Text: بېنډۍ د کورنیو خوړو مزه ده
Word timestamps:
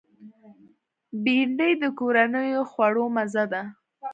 بېنډۍ 1.23 1.73
د 1.81 1.85
کورنیو 1.99 2.61
خوړو 2.71 3.03
مزه 3.15 3.43
ده 3.51 3.61